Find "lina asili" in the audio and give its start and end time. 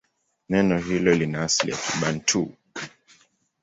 1.13-1.71